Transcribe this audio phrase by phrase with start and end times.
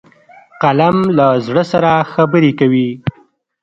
[0.61, 2.89] قلم له زړه سره خبرې کوي